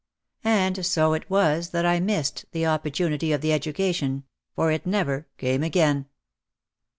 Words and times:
And 0.43 0.83
so 0.83 1.13
it 1.13 1.29
was 1.29 1.69
that 1.69 1.85
I 1.85 1.99
missed 1.99 2.45
the 2.53 2.65
opportunity 2.65 3.31
of 3.31 3.41
the 3.41 3.53
education, 3.53 4.23
for 4.55 4.71
it 4.71 4.87
never 4.87 5.27
came 5.37 5.61
again. 5.61 6.07